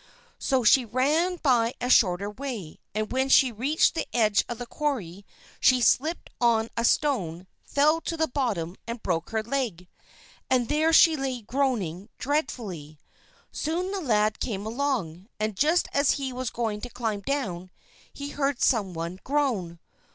[0.39, 4.65] So she ran by a shorter way, and when she reached the edge of the
[4.65, 5.27] quarry
[5.59, 9.87] she slipped on a stone, fell to the bottom, and broke her leg.
[10.49, 12.97] And there she lay groaning dreadfully.
[13.51, 17.69] Soon the lad came along, and just as he was going to climb down
[18.11, 19.77] he heard some one groan.